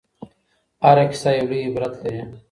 هره 0.85 1.05
کيسه 1.11 1.29
يو 1.37 1.45
لوی 1.49 1.59
عبرت 1.67 1.93
لري. 2.03 2.21